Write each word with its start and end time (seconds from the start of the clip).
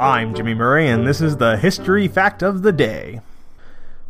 I'm 0.00 0.34
Jimmy 0.34 0.54
Murray, 0.54 0.88
and 0.88 1.06
this 1.06 1.20
is 1.20 1.36
the 1.36 1.56
History 1.56 2.08
Fact 2.08 2.42
of 2.42 2.62
the 2.62 2.72
Day. 2.72 3.20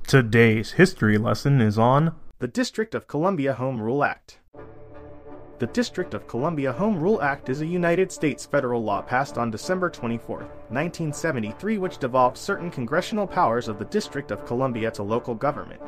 Today's 0.06 0.72
history 0.72 1.18
lesson 1.18 1.60
is 1.60 1.78
on 1.78 2.14
the 2.38 2.48
District 2.48 2.94
of 2.94 3.06
Columbia 3.06 3.52
Home 3.52 3.82
Rule 3.82 4.02
Act. 4.02 4.38
The 5.58 5.66
District 5.66 6.14
of 6.14 6.26
Columbia 6.26 6.72
Home 6.72 6.98
Rule 6.98 7.20
Act 7.20 7.50
is 7.50 7.60
a 7.60 7.66
United 7.66 8.10
States 8.10 8.46
federal 8.46 8.82
law 8.82 9.02
passed 9.02 9.36
on 9.36 9.50
December 9.50 9.90
24, 9.90 10.38
1973, 10.38 11.76
which 11.76 11.98
devolved 11.98 12.38
certain 12.38 12.70
congressional 12.70 13.26
powers 13.26 13.68
of 13.68 13.78
the 13.78 13.84
District 13.84 14.30
of 14.30 14.46
Columbia 14.46 14.90
to 14.92 15.02
local 15.02 15.34
government. 15.34 15.82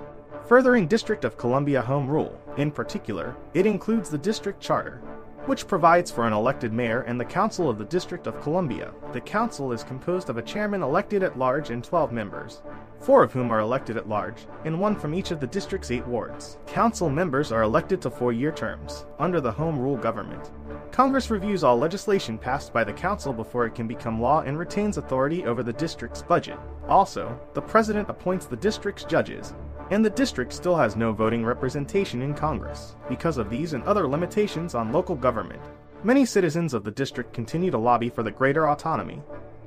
Furthering 0.46 0.86
District 0.86 1.24
of 1.24 1.38
Columbia 1.38 1.80
Home 1.80 2.06
Rule, 2.06 2.38
in 2.58 2.70
particular, 2.70 3.34
it 3.54 3.64
includes 3.64 4.10
the 4.10 4.18
district 4.18 4.60
charter, 4.60 5.00
which 5.46 5.68
provides 5.68 6.10
for 6.10 6.26
an 6.26 6.32
elected 6.32 6.72
mayor 6.72 7.02
and 7.02 7.20
the 7.20 7.24
Council 7.24 7.70
of 7.70 7.78
the 7.78 7.84
District 7.84 8.26
of 8.26 8.40
Columbia. 8.42 8.92
The 9.12 9.20
council 9.20 9.72
is 9.72 9.84
composed 9.84 10.28
of 10.28 10.36
a 10.36 10.42
chairman 10.42 10.82
elected 10.82 11.22
at 11.22 11.38
large 11.38 11.70
and 11.70 11.82
12 11.82 12.10
members, 12.12 12.62
four 12.98 13.22
of 13.22 13.32
whom 13.32 13.50
are 13.50 13.60
elected 13.60 13.96
at 13.96 14.08
large, 14.08 14.46
and 14.64 14.80
one 14.80 14.96
from 14.96 15.14
each 15.14 15.30
of 15.30 15.38
the 15.38 15.46
district's 15.46 15.90
eight 15.90 16.06
wards. 16.06 16.58
Council 16.66 17.08
members 17.08 17.52
are 17.52 17.62
elected 17.62 18.02
to 18.02 18.10
four 18.10 18.32
year 18.32 18.50
terms, 18.50 19.06
under 19.18 19.40
the 19.40 19.52
Home 19.52 19.78
Rule 19.78 19.96
government. 19.96 20.50
Congress 20.90 21.30
reviews 21.30 21.62
all 21.62 21.78
legislation 21.78 22.38
passed 22.38 22.72
by 22.72 22.82
the 22.82 22.92
Council 22.92 23.32
before 23.32 23.66
it 23.66 23.74
can 23.74 23.86
become 23.86 24.20
law 24.20 24.40
and 24.40 24.58
retains 24.58 24.98
authority 24.98 25.44
over 25.44 25.62
the 25.62 25.72
district's 25.72 26.22
budget. 26.22 26.58
Also, 26.88 27.38
the 27.54 27.62
President 27.62 28.08
appoints 28.08 28.46
the 28.46 28.56
district's 28.56 29.04
judges, 29.04 29.54
and 29.90 30.04
the 30.04 30.10
district 30.10 30.52
still 30.52 30.76
has 30.76 30.96
no 30.96 31.12
voting 31.12 31.44
representation 31.44 32.22
in 32.22 32.34
Congress. 32.34 32.96
Because 33.08 33.38
of 33.38 33.50
these 33.50 33.72
and 33.72 33.82
other 33.84 34.08
limitations 34.08 34.74
on 34.74 34.92
local 34.92 35.14
government, 35.14 35.62
many 36.02 36.24
citizens 36.24 36.74
of 36.74 36.84
the 36.84 36.90
district 36.90 37.32
continue 37.32 37.70
to 37.70 37.78
lobby 37.78 38.08
for 38.08 38.22
the 38.22 38.30
greater 38.30 38.68
autonomy, 38.68 39.22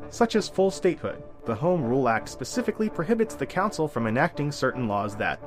such 0.09 0.35
as 0.35 0.49
full 0.49 0.71
statehood. 0.71 1.23
The 1.45 1.55
Home 1.55 1.83
Rule 1.83 2.09
Act 2.09 2.29
specifically 2.29 2.89
prohibits 2.89 3.35
the 3.35 3.45
Council 3.45 3.87
from 3.87 4.07
enacting 4.07 4.51
certain 4.51 4.87
laws 4.87 5.15
that, 5.15 5.39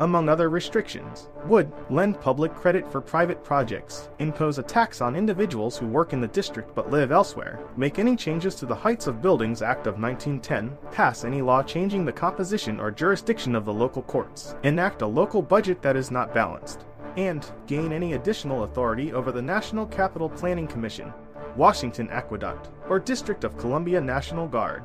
among 0.00 0.28
other 0.28 0.50
restrictions, 0.50 1.28
would 1.44 1.70
lend 1.90 2.20
public 2.20 2.54
credit 2.54 2.90
for 2.90 3.00
private 3.00 3.44
projects, 3.44 4.08
impose 4.18 4.58
a 4.58 4.62
tax 4.62 5.00
on 5.00 5.14
individuals 5.14 5.76
who 5.78 5.86
work 5.86 6.12
in 6.12 6.20
the 6.20 6.28
district 6.28 6.74
but 6.74 6.90
live 6.90 7.12
elsewhere, 7.12 7.60
make 7.76 7.98
any 7.98 8.16
changes 8.16 8.54
to 8.54 8.66
the 8.66 8.74
Heights 8.74 9.06
of 9.06 9.22
Buildings 9.22 9.62
Act 9.62 9.86
of 9.86 10.00
1910, 10.00 10.76
pass 10.90 11.24
any 11.24 11.42
law 11.42 11.62
changing 11.62 12.04
the 12.04 12.12
composition 12.12 12.80
or 12.80 12.90
jurisdiction 12.90 13.54
of 13.54 13.64
the 13.64 13.72
local 13.72 14.02
courts, 14.02 14.54
enact 14.62 15.02
a 15.02 15.06
local 15.06 15.42
budget 15.42 15.82
that 15.82 15.96
is 15.96 16.10
not 16.10 16.34
balanced, 16.34 16.86
and 17.16 17.52
gain 17.66 17.92
any 17.92 18.14
additional 18.14 18.64
authority 18.64 19.12
over 19.12 19.30
the 19.30 19.42
National 19.42 19.86
Capital 19.86 20.28
Planning 20.28 20.66
Commission, 20.66 21.12
Washington 21.56 22.08
Aqueduct, 22.10 22.70
or 22.88 22.98
District 22.98 23.44
of 23.44 23.58
Columbia 23.58 24.00
National 24.00 24.48
Guard. 24.48 24.84